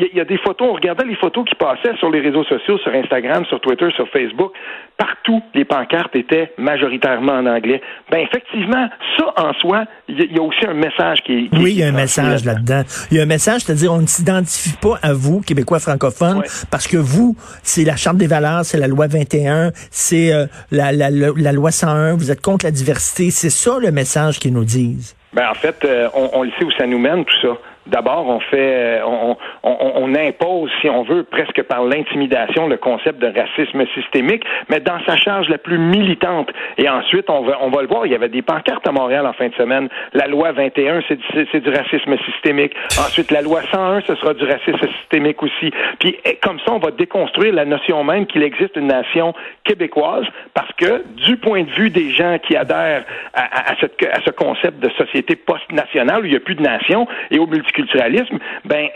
il 0.00 0.17
y, 0.17 0.20
a 0.20 0.25
des 0.25 0.38
photos, 0.38 0.69
on 0.70 0.75
regardait 0.75 1.05
les 1.05 1.17
photos 1.17 1.44
qui 1.44 1.55
passaient 1.55 1.97
sur 1.99 2.11
les 2.11 2.20
réseaux 2.20 2.44
sociaux, 2.44 2.79
sur 2.79 2.93
Instagram, 2.93 3.44
sur 3.47 3.61
Twitter, 3.61 3.88
sur 3.94 4.08
Facebook. 4.08 4.52
Partout, 4.97 5.43
les 5.55 5.64
pancartes 5.64 6.14
étaient 6.17 6.52
majoritairement 6.58 7.32
en 7.32 7.47
anglais. 7.47 7.81
Ben 8.11 8.19
effectivement, 8.19 8.88
ça 9.19 9.32
en 9.37 9.52
soi, 9.55 9.85
il 10.08 10.32
y, 10.32 10.38
a 10.38 10.43
aussi 10.43 10.64
un 10.67 10.75
message 10.75 11.23
qui 11.23 11.32
est. 11.32 11.58
oui, 11.58 11.73
il 11.73 11.79
y 11.79 11.82
a 11.82 11.88
un 11.88 11.93
message 11.93 12.44
là-dedans. 12.44 12.82
Il 13.11 13.17
y 13.17 13.20
a 13.20 13.23
un 13.23 13.26
message, 13.26 13.62
c'est-à-dire 13.62 13.93
on 13.93 14.00
ne 14.00 14.06
s'identifie 14.06 14.76
pas 14.81 14.99
à 15.02 15.12
vous, 15.12 15.41
Québécois 15.41 15.81
francophones, 15.81 16.43
parce 16.70 16.87
que 16.87 16.96
vous, 16.96 17.37
c'est 17.62 17.85
la 17.85 17.96
Charte 17.96 18.17
des 18.17 18.26
valeurs, 18.26 18.64
c'est 18.64 18.79
la 18.79 18.88
loi 18.88 19.06
21, 19.06 19.70
c'est 19.91 20.32
euh, 20.32 20.46
la, 20.70 20.93
la, 20.93 21.11
la, 21.11 21.53
loi 21.53 21.70
101, 21.70 22.17
vous 22.17 22.31
êtes 22.31 22.41
contre 22.41 22.64
la 22.64 22.70
diversité. 22.70 23.31
C'est 23.31 23.50
ça 23.50 23.79
le 23.81 23.91
message 23.91 24.38
qu'ils 24.38 24.53
nous 24.53 24.64
disent. 24.64 25.17
Ben 25.32 25.49
en 25.49 25.55
fait, 25.55 25.76
euh, 25.85 26.08
on, 26.14 26.31
on 26.32 26.43
le 26.43 26.50
sait 26.58 26.64
où 26.64 26.73
ça 26.73 26.87
nous 26.87 26.99
mène, 26.99 27.25
tout 27.25 27.41
ça. 27.43 27.56
D'abord, 27.90 28.26
on 28.28 28.40
fait, 28.40 29.00
on, 29.04 29.37
on, 29.62 30.14
impose, 30.14 30.70
si 30.81 30.88
on 30.88 31.02
veut, 31.02 31.25
presque 31.25 31.62
par 31.62 31.84
l'intimidation, 31.84 32.69
le 32.69 32.76
concept 32.76 33.19
de 33.19 33.26
racisme 33.26 33.84
systémique, 33.94 34.44
mais 34.69 34.81
dans 34.81 35.00
sa 35.06 35.16
charge 35.16 35.48
la 35.48 35.58
plus 35.58 35.78
militante. 35.78 36.50
Et 36.78 36.88
ensuite, 36.88 37.28
on 37.28 37.42
va, 37.42 37.58
on 37.60 37.70
va 37.70 37.82
le 37.82 37.88
voir, 37.88 38.06
il 38.06 38.12
y 38.12 38.14
avait 38.14 38.28
des 38.28 38.42
pancartes 38.42 38.87
à 38.87 38.92
Montréal 38.92 39.26
en 39.26 39.32
fin 39.32 39.48
de 39.48 39.54
semaine. 39.54 39.88
La 40.12 40.28
loi 40.28 40.52
21, 40.52 41.02
c'est 41.08 41.16
du, 41.16 41.60
du 41.60 41.70
racisme 41.70 42.16
systémique. 42.31 42.75
Ensuite, 42.98 43.31
la 43.31 43.42
loi 43.42 43.62
101, 43.72 44.02
ce 44.02 44.14
sera 44.16 44.34
du 44.34 44.44
racisme 44.44 44.88
systémique 45.00 45.43
aussi. 45.43 45.72
Puis, 45.98 46.16
eh, 46.25 46.36
comme 46.36 46.58
ça, 46.60 46.72
on 46.72 46.78
va 46.78 46.93
déconstruire 46.93 47.54
la 47.54 47.64
notion 47.64 48.04
même 48.04 48.26
qu'il 48.26 48.43
existe 48.43 48.76
une 48.76 48.86
nation 48.86 49.34
québécoise, 49.64 50.26
parce 50.54 50.72
que, 50.75 51.04
du 51.16 51.36
point 51.36 51.64
de 51.64 51.70
vue 51.70 51.90
des 51.90 52.10
gens 52.10 52.38
qui 52.38 52.56
adhèrent 52.56 53.04
à, 53.34 53.72
à, 53.72 53.76
cette, 53.81 53.96
à 54.04 54.20
ce 54.25 54.31
concept 54.31 54.78
de 54.78 54.90
société 54.90 55.34
post-nationale, 55.34 56.22
où 56.22 56.25
il 56.26 56.31
n'y 56.31 56.36
a 56.36 56.40
plus 56.40 56.54
de 56.54 56.62
nation, 56.62 57.06
et 57.31 57.38
au 57.38 57.46
multi 57.46 57.80
multiculturalisme, 57.81 58.38
ben 58.65 58.88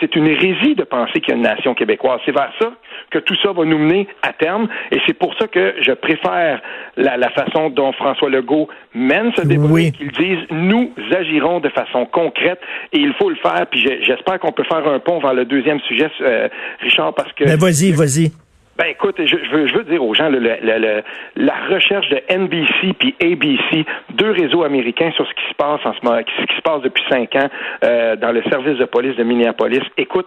c'est 0.00 0.16
une 0.16 0.26
hérésie 0.26 0.74
de 0.74 0.84
penser 0.84 1.20
qu'il 1.20 1.28
y 1.28 1.32
a 1.32 1.36
une 1.36 1.42
nation 1.42 1.74
québécoise. 1.74 2.20
C'est 2.24 2.32
vers 2.32 2.52
ça 2.60 2.72
que 3.10 3.18
tout 3.18 3.34
ça 3.42 3.52
va 3.52 3.64
nous 3.64 3.78
mener 3.78 4.08
à 4.22 4.32
terme, 4.32 4.68
et 4.90 4.98
c'est 5.06 5.14
pour 5.14 5.34
ça 5.38 5.46
que 5.46 5.74
je 5.80 5.92
préfère 5.92 6.60
la, 6.96 7.30
façon 7.30 7.70
dont 7.70 7.92
François 7.92 8.30
Legault 8.30 8.68
mène 8.94 9.32
ce 9.36 9.42
débat, 9.42 9.68
qu'il 9.96 10.10
dise 10.12 10.38
nous 10.50 10.92
agirons 11.16 11.60
de 11.60 11.68
façon 11.70 12.06
concrète, 12.06 12.60
et 12.92 12.98
il 12.98 13.12
faut 13.14 13.30
le 13.30 13.36
faire. 13.36 13.66
Puis 13.70 13.80
j'espère 14.02 14.38
qu'on 14.38 14.52
peut 14.52 14.64
faire 14.64 14.86
un 14.86 14.98
pont 14.98 15.20
vers 15.20 15.34
le 15.34 15.44
deuxième 15.44 15.80
sujet, 15.80 16.10
euh, 16.20 16.48
Richard, 16.80 17.14
parce 17.14 17.32
que. 17.32 17.44
Ben 17.44 17.58
vas-y, 17.58 17.92
vas-y. 17.92 18.41
Ben 18.76 18.86
écoute, 18.86 19.16
je, 19.18 19.36
veux, 19.50 19.66
je 19.66 19.74
veux 19.74 19.84
dire 19.84 20.02
aux 20.02 20.14
gens, 20.14 20.30
le, 20.30 21.02
la 21.36 21.54
recherche 21.70 22.08
de 22.08 22.22
NBC 22.30 22.94
puis 22.98 23.14
ABC, 23.20 23.84
deux 24.14 24.30
réseaux 24.30 24.62
américains 24.62 25.10
sur 25.12 25.26
ce 25.26 25.34
qui 25.34 25.48
se 25.50 25.54
passe 25.54 25.80
en 25.84 25.92
ce 25.92 25.98
moment, 26.02 26.20
ce 26.40 26.46
qui 26.46 26.56
se 26.56 26.62
passe 26.62 26.80
depuis 26.80 27.04
cinq 27.10 27.36
ans 27.36 27.48
euh, 27.84 28.16
dans 28.16 28.32
le 28.32 28.42
service 28.44 28.78
de 28.78 28.86
police 28.86 29.14
de 29.16 29.24
Minneapolis. 29.24 29.82
Écoute, 29.98 30.26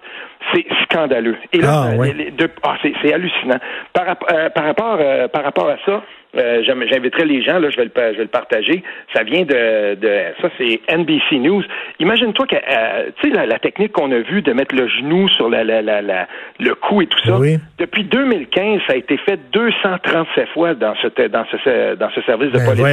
c'est 0.54 0.66
scandaleux. 0.84 1.38
Et 1.54 1.60
là, 1.60 1.90
ah, 1.90 2.18
ah 2.64 2.78
c'est 2.82 3.14
hallucinant. 3.14 3.58
Par, 3.94 4.16
euh, 4.32 4.50
par 4.50 4.66
rapport 4.66 4.98
euh, 5.00 5.28
par 5.28 5.44
rapport 5.44 5.70
à 5.70 5.78
ça, 5.84 6.04
euh, 6.38 6.64
j'inviterai 6.64 7.26
les 7.26 7.42
gens, 7.42 7.60
là, 7.60 7.70
je 7.70 7.78
vais 7.78 7.86
le, 7.86 7.92
je 7.96 8.18
vais 8.18 8.24
le 8.24 8.28
partager. 8.28 8.84
Ça 9.14 9.24
vient 9.24 9.44
de, 9.44 9.96
de 9.96 10.22
ça, 10.42 10.50
c'est 10.58 10.82
NBC 10.94 11.40
News. 11.40 11.64
Imagine-toi 12.00 12.48
que, 12.48 12.56
euh, 12.56 13.10
tu 13.22 13.32
sais, 13.32 13.46
la, 13.46 13.60
technique 13.60 13.94
qu'on 13.94 14.12
a 14.12 14.20
vue 14.20 14.42
de 14.42 14.54
mettre 14.54 14.76
le 14.76 14.88
genou 14.88 15.30
sur 15.30 15.50
la, 15.50 15.64
la, 15.64 15.82
la, 15.82 16.28
le 16.60 16.76
cou 16.76 17.02
et 17.02 17.08
tout 17.08 17.20
ça. 17.26 17.38
Depuis 17.78 18.04
2015, 18.04 18.82
ça 18.88 18.94
a 18.94 18.96
été 18.96 19.18
fait 19.18 19.40
237 19.52 20.50
fois 20.50 20.74
dans 20.74 20.96
ce, 20.96 21.08
dans 21.28 21.46
ce, 21.46 21.96
dans 21.96 22.10
ce 22.10 22.22
service 22.22 22.52
de 22.52 22.60
ben 22.60 22.66
police. 22.66 22.84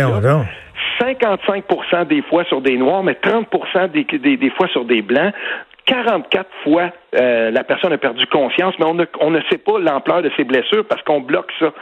55% 1.01 2.07
des 2.07 2.23
fois 2.23 2.45
sur 2.45 2.61
des 2.61 2.77
noirs, 2.77 3.03
mais 3.03 3.15
30 3.15 3.47
des, 3.93 4.05
des, 4.19 4.37
des 4.37 4.51
fois 4.51 4.69
sur 4.69 4.85
des 4.85 5.03
blancs. 5.03 5.33
44 5.87 6.49
fois 6.63 6.91
euh, 7.15 7.51
la 7.51 7.63
personne 7.65 7.93
a 7.93 7.99
perdu 7.99 8.27
conscience, 8.27 8.75
mais 8.79 8.87
on 8.87 8.95
ne, 8.95 9.05
on 9.21 9.31
ne 9.31 9.41
sait 9.51 9.59
pas 9.59 9.79
l'ampleur 9.79 10.23
de 10.23 10.31
ses 10.37 10.45
blessures 10.45 10.85
parce 10.87 11.03
qu'on 11.03 11.21
bloque 11.21 11.53
ça. 11.59 11.73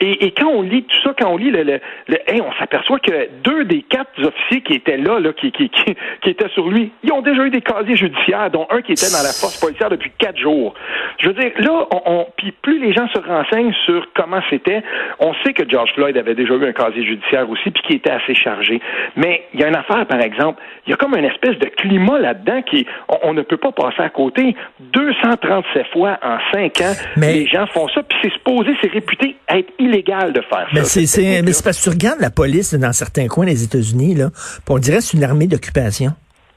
Et, 0.00 0.26
et, 0.26 0.30
quand 0.30 0.48
on 0.48 0.62
lit 0.62 0.84
tout 0.84 1.00
ça, 1.02 1.14
quand 1.18 1.28
on 1.28 1.36
lit 1.36 1.50
le, 1.50 1.62
le, 1.62 1.80
le 2.08 2.16
on 2.42 2.52
s'aperçoit 2.58 2.98
que 2.98 3.28
deux 3.42 3.64
des 3.64 3.82
quatre 3.82 4.10
officiers 4.24 4.62
qui 4.62 4.74
étaient 4.74 4.96
là, 4.96 5.20
là 5.20 5.32
qui, 5.32 5.52
qui, 5.52 5.68
qui, 5.68 5.94
qui, 6.22 6.30
étaient 6.30 6.48
sur 6.50 6.68
lui, 6.68 6.90
ils 7.02 7.12
ont 7.12 7.20
déjà 7.20 7.44
eu 7.44 7.50
des 7.50 7.60
casiers 7.60 7.96
judiciaires, 7.96 8.50
dont 8.50 8.66
un 8.70 8.80
qui 8.80 8.92
était 8.92 9.10
dans 9.10 9.22
la 9.22 9.32
force 9.32 9.60
policière 9.60 9.90
depuis 9.90 10.10
quatre 10.18 10.38
jours. 10.38 10.74
Je 11.18 11.28
veux 11.28 11.34
dire, 11.34 11.52
là, 11.58 11.86
on, 11.90 12.02
on 12.06 12.26
puis 12.36 12.52
plus 12.52 12.78
les 12.78 12.92
gens 12.92 13.08
se 13.08 13.18
renseignent 13.18 13.74
sur 13.84 14.06
comment 14.14 14.40
c'était, 14.48 14.82
on 15.18 15.34
sait 15.44 15.52
que 15.52 15.68
George 15.68 15.92
Floyd 15.94 16.16
avait 16.16 16.34
déjà 16.34 16.54
eu 16.54 16.64
un 16.64 16.72
casier 16.72 17.04
judiciaire 17.04 17.48
aussi, 17.50 17.70
puis 17.70 17.82
qui 17.82 17.92
était 17.94 18.10
assez 18.10 18.34
chargé. 18.34 18.80
Mais 19.16 19.44
il 19.52 19.60
y 19.60 19.64
a 19.64 19.68
une 19.68 19.76
affaire, 19.76 20.06
par 20.06 20.20
exemple, 20.20 20.62
il 20.86 20.90
y 20.90 20.92
a 20.94 20.96
comme 20.96 21.14
une 21.14 21.24
espèce 21.24 21.58
de 21.58 21.66
climat 21.66 22.18
là-dedans 22.18 22.62
qui, 22.62 22.86
on, 23.08 23.18
on 23.24 23.34
ne 23.34 23.42
peut 23.42 23.56
pas 23.56 23.72
passer 23.72 24.00
à 24.00 24.08
côté. 24.08 24.56
237 24.80 25.86
fois 25.92 26.18
en 26.22 26.38
5 26.52 26.80
ans, 26.82 26.94
les 27.16 27.46
gens 27.46 27.66
font 27.66 27.88
ça, 27.88 28.02
puis 28.02 28.16
c'est 28.22 28.32
supposé, 28.32 28.70
c'est 28.80 28.90
réputé 28.90 29.36
être 29.48 29.72
illégal 29.78 30.32
de 30.32 30.40
faire 30.42 30.68
mais 30.72 30.84
ça. 30.84 31.00
C'est, 31.06 31.42
mais 31.42 31.52
c'est 31.52 31.64
parce 31.64 31.78
que 31.78 31.82
tu 31.82 31.88
regardes 31.90 32.20
la 32.20 32.30
police 32.30 32.74
dans 32.74 32.92
certains 32.92 33.26
coins 33.26 33.46
des 33.46 33.64
États-Unis, 33.64 34.14
là, 34.14 34.30
on 34.68 34.78
dirait 34.78 34.98
que 34.98 35.04
c'est 35.04 35.16
une 35.16 35.24
armée 35.24 35.46
d'occupation. 35.46 36.12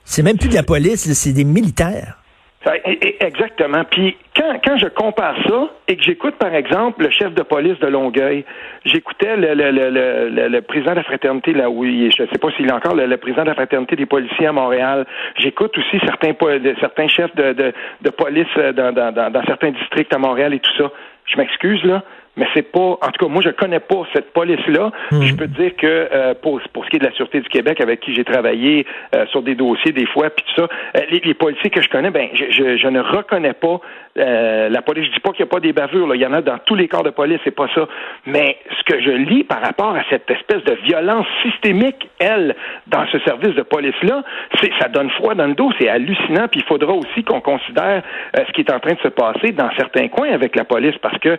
C'est 0.05 0.23
même 0.23 0.37
plus 0.37 0.49
de 0.49 0.55
la 0.55 0.63
police, 0.63 1.11
c'est 1.13 1.33
des 1.33 1.43
militaires. 1.43 2.20
Exactement. 2.63 3.83
Puis 3.89 4.15
quand, 4.35 4.59
quand 4.63 4.77
je 4.77 4.85
compare 4.87 5.35
ça 5.47 5.69
et 5.87 5.95
que 5.95 6.03
j'écoute, 6.03 6.35
par 6.35 6.53
exemple, 6.53 7.03
le 7.03 7.09
chef 7.09 7.33
de 7.33 7.41
police 7.41 7.79
de 7.79 7.87
Longueuil, 7.87 8.45
j'écoutais 8.85 9.35
le, 9.35 9.55
le, 9.55 9.71
le, 9.71 10.47
le, 10.47 10.61
président 10.61 10.91
de 10.91 10.97
la 10.97 11.03
fraternité, 11.03 11.53
là 11.53 11.71
où 11.71 11.83
il, 11.85 12.11
je 12.15 12.21
ne 12.21 12.27
sais 12.27 12.37
pas 12.37 12.51
s'il 12.51 12.67
est 12.67 12.71
encore 12.71 12.93
le, 12.93 13.17
président 13.17 13.43
de 13.43 13.47
la 13.47 13.55
fraternité 13.55 13.95
des 13.95 14.05
policiers 14.05 14.45
à 14.45 14.51
Montréal. 14.51 15.07
J'écoute 15.37 15.75
aussi 15.75 15.99
certains, 16.05 16.33
certains 16.79 17.07
chefs 17.07 17.35
de, 17.35 17.53
de, 17.53 17.73
de 18.01 18.09
police 18.11 18.53
dans, 18.75 18.93
dans, 18.93 19.11
dans 19.31 19.43
certains 19.45 19.71
districts 19.71 20.13
à 20.13 20.19
Montréal 20.19 20.53
et 20.53 20.59
tout 20.59 20.77
ça. 20.77 20.91
Je 21.25 21.37
m'excuse, 21.37 21.83
là 21.83 22.03
mais 22.37 22.47
c'est 22.53 22.71
pas, 22.71 22.79
en 22.79 23.11
tout 23.11 23.25
cas, 23.25 23.27
moi 23.27 23.41
je 23.41 23.49
connais 23.49 23.79
pas 23.79 24.03
cette 24.13 24.31
police-là. 24.31 24.91
Hmm. 25.11 25.21
Je 25.21 25.35
peux 25.35 25.47
te 25.47 25.61
dire 25.61 25.75
que 25.75 25.87
euh, 25.87 26.33
pour, 26.41 26.61
pour 26.73 26.85
ce 26.85 26.89
qui 26.89 26.95
est 26.95 26.99
de 26.99 27.05
la 27.05 27.11
sûreté 27.11 27.41
du 27.41 27.49
Québec, 27.49 27.81
avec 27.81 27.99
qui 27.99 28.13
j'ai 28.13 28.23
travaillé 28.23 28.85
euh, 29.15 29.25
sur 29.27 29.41
des 29.41 29.55
dossiers 29.55 29.91
des 29.91 30.05
fois, 30.05 30.29
puis 30.29 30.45
tout 30.47 30.61
ça, 30.61 30.69
euh, 30.97 31.01
les, 31.09 31.19
les, 31.19 31.33
policiers 31.33 31.69
que 31.69 31.81
je 31.81 31.89
connais, 31.89 32.09
ben 32.09 32.29
je, 32.33 32.45
je, 32.51 32.77
je 32.77 32.87
ne 32.87 33.01
reconnais 33.01 33.53
pas 33.53 33.79
la 34.15 34.81
police. 34.81 35.05
Je 35.05 35.13
dis 35.13 35.19
pas 35.21 35.31
qu'il 35.31 35.45
n'y 35.45 35.49
a 35.49 35.53
pas 35.53 35.61
des 35.61 35.71
bavures, 35.71 36.05
là. 36.05 36.15
il 36.15 36.21
y 36.21 36.25
en 36.25 36.33
a 36.33 36.41
dans 36.41 36.57
tous 36.65 36.75
les 36.75 36.89
corps 36.89 37.03
de 37.03 37.11
police, 37.11 37.39
c'est 37.45 37.55
pas 37.55 37.67
ça. 37.73 37.87
Mais 38.25 38.57
ce 38.77 38.83
que 38.83 39.01
je 39.01 39.11
lis 39.11 39.45
par 39.45 39.61
rapport 39.61 39.95
à 39.95 40.03
cette 40.09 40.29
espèce 40.29 40.61
de 40.65 40.73
violence 40.83 41.25
systémique, 41.43 42.09
elle, 42.19 42.55
dans 42.87 43.07
ce 43.07 43.19
service 43.19 43.55
de 43.55 43.61
police-là, 43.61 44.23
c'est 44.59 44.71
ça 44.81 44.89
donne 44.89 45.09
froid 45.11 45.33
dans 45.33 45.47
le 45.47 45.53
dos, 45.53 45.71
c'est 45.79 45.87
hallucinant. 45.87 46.49
Puis 46.49 46.59
il 46.59 46.65
faudra 46.65 46.91
aussi 46.91 47.23
qu'on 47.23 47.39
considère 47.39 48.03
ce 48.35 48.51
qui 48.51 48.61
est 48.61 48.71
en 48.71 48.79
train 48.79 48.95
de 48.95 48.99
se 48.99 49.07
passer 49.07 49.53
dans 49.53 49.69
certains 49.77 50.09
coins 50.09 50.31
avec 50.33 50.57
la 50.57 50.65
police, 50.65 50.97
parce 51.01 51.17
que 51.19 51.37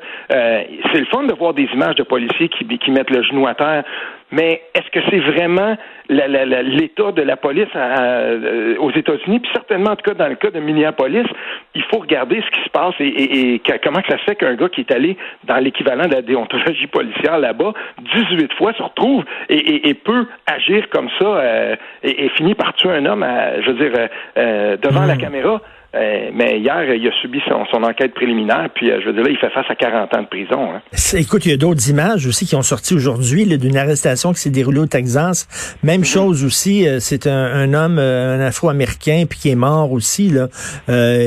c'est 0.93 1.01
le 1.01 1.07
fun 1.07 1.25
de 1.25 1.35
voir 1.35 1.55
des 1.55 1.69
images 1.73 1.97
de 1.97 2.03
policiers 2.03 2.49
qui, 2.49 2.67
qui 2.79 2.91
mettent 2.91 3.11
le 3.11 3.23
genou 3.23 3.47
à 3.47 3.55
terre, 3.55 3.85
mais 4.33 4.63
est-ce 4.75 4.91
que 4.91 5.07
c'est 5.11 5.21
vraiment 5.21 5.77
l'état 6.09 7.13
de 7.13 7.23
la 7.23 7.37
police 7.37 7.69
euh, 7.77 8.77
aux 8.79 8.91
États-Unis? 8.91 9.41
Puis 9.41 9.51
certainement, 9.53 9.91
en 9.91 9.97
tout 9.97 10.11
cas, 10.11 10.15
dans 10.15 10.29
le 10.29 10.37
cas 10.37 10.51
de 10.51 10.59
Minneapolis, 10.59 11.27
il 11.75 11.83
faut 11.85 11.99
regarder 11.99 12.43
ce 12.43 12.51
qui 12.51 12.65
se 12.65 12.71
passe 12.71 12.95
et, 12.99 13.61
comment 13.85 14.01
ça 14.09 14.17
se 14.17 14.25
fait 14.25 14.37
qu'un 14.37 14.55
gars 14.55 14.71
qui 14.71 14.81
est 14.81 14.91
allé 14.91 15.19
dans 15.45 15.59
l'équivalent 15.59 16.07
de 16.07 16.15
la 16.15 16.23
déontologie 16.23 16.87
policière 16.87 17.39
là-bas, 17.39 17.75
18 18.15 18.55
fois, 18.55 18.73
se 18.73 18.83
retrouve 18.83 19.23
et, 19.51 19.95
peut 19.95 20.27
agir 20.47 20.89
comme 20.89 21.11
ça 21.19 21.27
euh, 21.27 21.77
et, 22.03 22.31
finit 22.31 22.55
par 22.55 22.73
tuer 22.73 22.91
un 22.91 23.05
homme, 23.05 23.27
je 23.61 23.71
veux 23.71 23.91
dire, 23.91 24.09
euh, 24.39 24.77
devant 24.79 25.05
la 25.05 25.17
hmm. 25.17 25.19
caméra. 25.19 25.61
Euh, 25.95 26.31
mais 26.33 26.59
hier, 26.59 26.95
il 26.95 27.07
a 27.07 27.13
subi 27.21 27.41
son, 27.47 27.83
enquête 27.83 28.15
préliminaire, 28.15 28.71
puis 28.75 28.91
euh, 28.91 29.01
je 29.03 29.07
veux 29.09 29.13
dire, 29.13 29.25
là, 29.25 29.31
il 29.31 29.37
fait 29.37 29.51
face 29.51 29.67
à 29.69 29.75
40 29.75 30.15
ans 30.15 30.23
de 30.23 30.27
prison. 30.27 30.71
Hein. 30.75 30.81
Écoute, 31.19 31.45
il 31.45 31.51
y 31.51 31.55
a 31.55 31.59
d'autres 31.59 31.91
images 31.91 32.27
aussi 32.27 32.47
qui 32.47 32.57
ont 32.57 32.63
sorti 32.63 32.95
aujourd'hui 32.95 33.45
d'une 33.59 33.77
arrestation 33.77 34.33
qui 34.33 34.41
s'est 34.41 34.51
déroulée 34.51 34.79
au 34.79 34.87
Texas. 34.87 35.47
Même 35.83 35.99
mhm. 35.99 36.05
chose 36.07 36.45
aussi, 36.45 36.89
euh, 36.89 36.99
c'est 36.99 37.27
un, 37.27 37.75
homme, 37.75 37.99
un 37.99 38.41
Afro-Américain, 38.41 39.25
puis 39.29 39.39
qui 39.39 39.51
est 39.51 39.55
mort 39.55 39.93
aussi. 39.93 40.31
Là. 40.31 40.49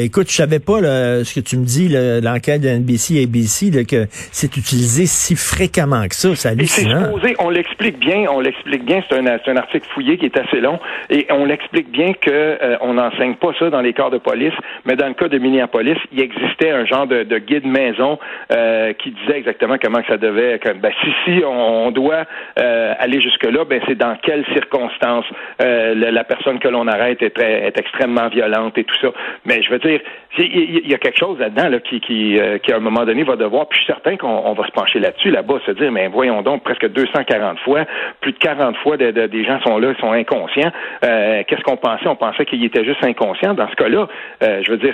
écoute, 0.01 0.29
je 0.29 0.35
savais 0.35 0.59
pas 0.59 0.79
ce 0.79 1.35
que 1.35 1.41
tu 1.41 1.57
me 1.57 1.65
dis, 1.65 1.89
l'enquête 2.23 2.61
de 2.61 2.69
NBC, 2.69 3.21
ABC, 3.23 3.71
là, 3.71 3.83
que 3.83 4.07
c'est 4.09 4.57
utilisé 4.57 5.05
si 5.05 5.35
fréquemment 5.35 6.07
que 6.07 6.15
ça. 6.15 6.35
C'est 6.35 6.49
hallucinant. 6.49 7.05
Supposé, 7.05 7.35
on 7.39 7.49
l'explique 7.49 7.99
bien, 7.99 8.25
on 8.29 8.39
l'explique 8.39 8.85
bien. 8.85 9.01
C'est 9.07 9.17
un, 9.17 9.25
un, 9.25 9.57
article 9.57 9.87
fouillé 9.93 10.17
qui 10.17 10.25
est 10.25 10.37
assez 10.37 10.59
long, 10.59 10.79
et 11.09 11.27
on 11.29 11.45
l'explique 11.45 11.91
bien 11.91 12.13
que 12.13 12.57
on 12.81 12.95
n'enseigne 12.95 13.35
pas 13.35 13.51
ça 13.59 13.69
dans 13.69 13.81
les 13.81 13.93
corps 13.93 14.11
de 14.11 14.17
police 14.17 14.54
mais 14.85 14.95
dans 14.95 15.07
le 15.07 15.13
cas 15.13 15.27
de 15.27 15.37
Minneapolis, 15.37 15.97
il 16.11 16.21
existait 16.21 16.71
un 16.71 16.85
genre 16.85 17.07
de, 17.07 17.37
guide 17.39 17.65
maison 17.65 18.17
euh, 18.51 18.93
qui 18.93 19.11
disait 19.11 19.37
exactement 19.37 19.75
comment 19.81 20.01
ça 20.07 20.17
devait. 20.17 20.59
ben, 20.63 20.91
si 21.03 21.11
si 21.25 21.43
on, 21.45 21.91
doit 21.91 22.25
euh, 22.59 22.93
aller 22.99 23.21
jusque 23.21 23.45
là, 23.45 23.63
ben 23.65 23.81
c'est 23.87 23.97
dans 23.97 24.15
quelles 24.21 24.45
circonstances 24.53 25.25
euh, 25.61 25.93
la, 25.95 26.23
personne 26.23 26.59
que 26.59 26.67
l'on 26.67 26.87
arrête 26.87 27.21
est, 27.21 27.29
très, 27.31 27.67
est 27.67 27.77
extrêmement 27.77 28.27
violente 28.27 28.77
et 28.77 28.83
tout 28.83 28.95
ça. 29.01 29.09
Mais 29.45 29.61
je 29.61 29.69
veux 29.69 29.79
dire, 29.79 29.99
il 30.37 30.89
y, 30.89 30.93
a 30.93 30.97
quelque 30.97 31.17
chose 31.17 31.39
là-dedans 31.39 31.69
là, 31.69 31.79
qui, 31.79 32.01
qui, 32.01 32.39
à 32.39 32.75
un 32.75 32.79
moment 32.79 33.05
donné 33.05 33.23
va 33.23 33.35
devoir. 33.35 33.67
Puis 33.67 33.79
je 33.79 33.85
suis 33.85 33.93
certain 33.93 34.17
qu'on 34.17 34.53
va 34.53 34.65
se 34.65 34.71
pencher 34.71 34.99
là-dessus 34.99 35.31
là-bas, 35.31 35.59
se 35.65 35.71
dire, 35.71 35.91
mais 35.91 36.07
voyons 36.07 36.41
donc, 36.41 36.63
presque 36.63 36.87
240 36.87 37.59
fois, 37.59 37.85
plus 38.19 38.33
de 38.33 38.37
40 38.37 38.75
fois 38.77 38.97
des 38.97 39.45
gens 39.45 39.61
sont 39.61 39.77
là, 39.77 39.93
sont 39.99 40.11
inconscients. 40.11 40.71
Qu'est-ce 41.01 41.61
qu'on 41.63 41.77
pensait? 41.77 42.07
On 42.07 42.15
pensait 42.15 42.45
qu'il 42.45 42.63
était 42.63 42.83
juste 42.83 43.03
inconscient. 43.03 43.53
Dans 43.53 43.69
ce 43.69 43.75
cas-là, 43.75 44.07
euh, 44.45 44.61
je 44.65 44.71
veux 44.71 44.77
dire, 44.77 44.93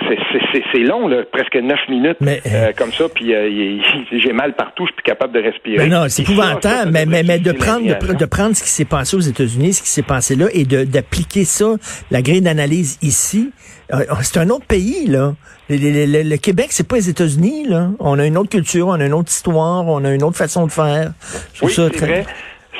c'est 0.72 0.78
long, 0.78 1.08
là, 1.08 1.22
presque 1.30 1.56
neuf 1.56 1.80
minutes 1.88 2.16
euh, 2.22 2.36
euh, 2.46 2.72
comme 2.76 2.92
ça, 2.92 3.04
puis 3.14 3.34
j'ai 4.12 4.32
mal 4.32 4.54
partout, 4.54 4.84
je 4.84 4.88
suis 4.88 4.96
plus 4.96 5.02
capable 5.02 5.34
de 5.34 5.40
respirer. 5.40 5.76
Mais 5.78 5.88
non, 5.88 6.04
c'est 6.08 6.22
épouvantable, 6.22 6.90
mais, 6.92 7.06
mais, 7.06 7.22
mais, 7.22 7.38
de 7.38 7.52
prendre 7.52 7.86
de, 7.86 8.24
prendre 8.24 8.56
ce 8.56 8.62
qui 8.62 8.70
s'est 8.70 8.84
passé 8.84 9.16
aux 9.16 9.20
États-Unis, 9.20 9.74
ce 9.74 9.82
qui 9.82 9.88
s'est 9.88 10.02
passé 10.02 10.36
là, 10.36 10.46
et 10.52 10.64
d'appliquer 10.64 11.44
ça, 11.44 11.74
la 12.10 12.22
grille 12.22 12.40
d'analyse 12.40 12.98
ici, 13.02 13.50
c'est 14.22 14.38
un 14.38 14.48
autre 14.48 14.66
pays, 14.66 15.06
là. 15.06 15.34
Le, 15.68 16.36
Québec, 16.36 16.68
c'est 16.70 16.88
pas 16.88 16.96
les 16.96 17.10
États-Unis, 17.10 17.66
là. 17.68 17.90
On 17.98 18.18
a 18.18 18.26
une 18.26 18.38
autre 18.38 18.50
culture, 18.50 18.88
on 18.88 19.00
a 19.00 19.04
une 19.04 19.14
autre 19.14 19.30
histoire, 19.30 19.86
on 19.86 20.04
a 20.04 20.12
une 20.12 20.22
autre 20.22 20.36
façon 20.36 20.66
de 20.66 20.72
faire. 20.72 21.12
oui, 21.62 21.72
c'est 21.72 21.96
vrai. 21.96 22.24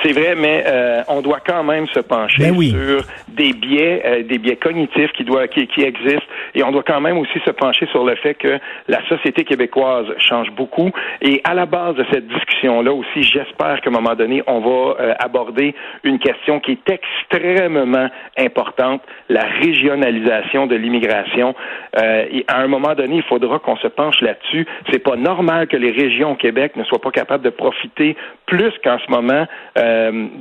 C'est 0.02 0.12
vrai, 0.12 0.34
mais 0.34 0.64
euh, 0.66 1.02
on 1.08 1.20
doit 1.20 1.40
quand 1.46 1.62
même 1.62 1.86
se 1.88 2.00
pencher 2.00 2.50
ben 2.50 2.60
sur 2.60 3.02
des 3.28 3.52
biais, 3.52 4.02
euh, 4.04 4.22
des 4.24 4.38
biais 4.38 4.56
cognitifs 4.56 5.12
qui, 5.12 5.24
doit, 5.24 5.46
qui, 5.46 5.66
qui, 5.68 5.82
existent, 5.82 6.26
et 6.54 6.64
on 6.64 6.72
doit 6.72 6.82
quand 6.82 7.00
même 7.00 7.18
aussi 7.18 7.38
se 7.44 7.50
pencher 7.50 7.86
sur 7.86 8.04
le 8.04 8.16
fait 8.16 8.34
que 8.34 8.58
la 8.88 9.06
société 9.08 9.44
québécoise 9.44 10.06
change 10.18 10.50
beaucoup. 10.52 10.90
Et 11.20 11.40
à 11.44 11.54
la 11.54 11.66
base 11.66 11.94
de 11.94 12.04
cette 12.12 12.26
discussion-là 12.26 12.92
aussi, 12.92 13.22
j'espère 13.22 13.80
qu'à 13.80 13.90
un 13.90 13.92
moment 13.92 14.14
donné, 14.14 14.42
on 14.46 14.60
va 14.60 14.96
euh, 15.00 15.14
aborder 15.20 15.74
une 16.02 16.18
question 16.18 16.58
qui 16.58 16.72
est 16.72 16.90
extrêmement 16.90 18.08
importante, 18.38 19.02
la 19.28 19.44
régionalisation 19.44 20.66
de 20.66 20.74
l'immigration. 20.74 21.54
et 21.96 22.44
à 22.48 22.60
un 22.60 22.66
moment 22.66 22.94
donné, 22.94 23.16
il 23.16 23.22
faudra 23.22 23.58
qu'on 23.58 23.76
se 23.76 23.88
penche 23.88 24.20
là-dessus. 24.20 24.66
C'est 24.90 24.98
pas 24.98 25.16
normal 25.16 25.68
que 25.68 25.76
les 25.76 25.90
régions 25.90 26.32
au 26.32 26.36
Québec 26.36 26.76
ne 26.76 26.84
soient 26.84 27.00
pas 27.00 27.10
capables 27.10 27.44
de 27.44 27.50
profiter 27.50 28.16
plus 28.46 28.72
qu'en 28.84 28.98
ce 28.98 29.10
moment. 29.10 29.46
Euh, 29.78 29.91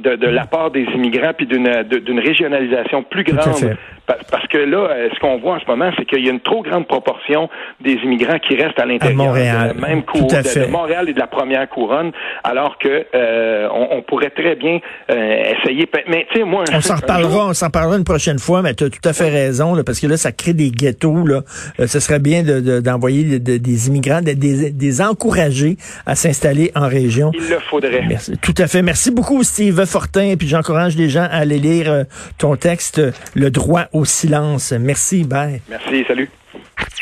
de, 0.03 0.15
de 0.15 0.27
la 0.27 0.45
part 0.45 0.71
des 0.71 0.83
immigrants 0.83 1.33
puis 1.35 1.47
d'une 1.47 1.83
d'une 1.83 2.19
régionalisation 2.19 3.03
plus 3.03 3.23
grande. 3.23 3.77
Parce 4.05 4.47
que 4.47 4.57
là, 4.57 4.89
euh, 4.89 5.09
ce 5.13 5.19
qu'on 5.19 5.37
voit 5.37 5.55
en 5.55 5.59
ce 5.59 5.65
moment, 5.65 5.91
c'est 5.97 6.05
qu'il 6.05 6.25
y 6.25 6.27
a 6.27 6.31
une 6.31 6.41
trop 6.41 6.63
grande 6.63 6.87
proportion 6.87 7.49
des 7.79 7.93
immigrants 7.93 8.39
qui 8.39 8.55
restent 8.55 8.79
à 8.79 8.85
l'intérieur 8.85 9.33
de 9.33 9.39
la 9.39 9.73
même 9.73 10.03
cour, 10.03 10.27
de, 10.27 10.69
Montréal 10.69 11.09
et 11.09 11.13
de 11.13 11.19
la 11.19 11.27
première 11.27 11.67
couronne, 11.69 12.11
alors 12.43 12.77
que 12.77 13.05
euh, 13.15 13.67
on, 13.71 14.01
pourrait 14.01 14.31
très 14.31 14.55
bien 14.55 14.79
essayer. 15.09 15.89
Mais 16.07 16.27
tu 16.31 16.39
sais, 16.39 16.43
moi, 16.43 16.63
on 16.73 16.81
s'en 16.81 16.95
reparlera, 17.01 17.47
on 17.47 17.53
s'en 17.53 17.69
parlera 17.69 17.97
une 17.97 18.03
prochaine 18.03 18.39
fois. 18.39 18.61
Mais 18.61 18.73
tu 18.73 18.85
as 18.85 18.89
tout 18.89 19.07
à 19.07 19.13
fait 19.13 19.29
raison, 19.29 19.75
là, 19.75 19.83
parce 19.83 19.99
que 19.99 20.07
là, 20.07 20.17
ça 20.17 20.31
crée 20.31 20.53
des 20.53 20.71
ghettos. 20.71 21.25
Là, 21.25 21.41
ce 21.85 21.99
serait 21.99 22.19
bien 22.19 22.43
d'envoyer 22.43 23.39
de, 23.39 23.57
des 23.57 23.87
immigrants, 23.87 24.21
des, 24.21 24.35
des 24.35 25.01
encourager 25.01 25.77
à 26.05 26.15
s'installer 26.15 26.71
en 26.75 26.87
région. 26.87 27.31
Il 27.33 27.49
le 27.49 27.59
faudrait. 27.59 28.03
Merci. 28.07 28.37
Tout 28.41 28.55
à 28.57 28.67
fait. 28.67 28.81
Merci 28.81 29.11
beaucoup 29.11 29.43
Steve 29.43 29.85
Fortin, 29.85 30.35
puis 30.37 30.47
j'encourage 30.47 30.95
les 30.95 31.09
gens 31.09 31.23
à 31.23 31.37
aller 31.37 31.59
lire 31.59 31.91
euh, 31.91 32.03
ton 32.37 32.55
texte 32.55 33.01
Le 33.35 33.51
droit 33.51 33.85
au 33.93 34.05
silence. 34.05 34.71
Merci, 34.73 35.23
bye. 35.23 35.61
Merci, 35.69 36.03
salut. 36.07 36.29